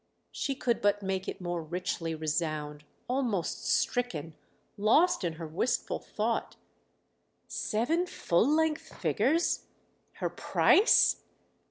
She 0.31 0.55
could 0.55 0.81
but 0.81 1.03
make 1.03 1.27
it 1.27 1.39
more 1.39 1.61
richly 1.61 2.15
resound—almost 2.15 3.67
stricken, 3.67 4.33
lost 4.75 5.23
in 5.23 5.33
her 5.33 5.45
wistful 5.45 5.99
thought: 5.99 6.55
"Seven 7.47 8.07
full 8.07 8.49
length 8.51 8.95
figures? 8.99 9.67
Her 10.13 10.31
price?" 10.31 11.21